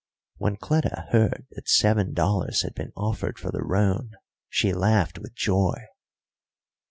When 0.37 0.55
Cleta 0.55 1.09
heard 1.11 1.45
that 1.51 1.69
seven 1.69 2.15
dollars 2.15 2.63
had 2.63 2.73
been 2.73 2.91
offered 2.97 3.37
for 3.37 3.51
the 3.51 3.61
roan, 3.63 4.13
she 4.49 4.73
laughed 4.73 5.19
with 5.19 5.35
joy. 5.35 5.75